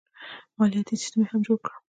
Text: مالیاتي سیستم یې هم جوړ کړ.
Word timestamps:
مالیاتي 0.57 0.95
سیستم 1.01 1.19
یې 1.21 1.27
هم 1.31 1.39
جوړ 1.45 1.57
کړ. 1.65 1.71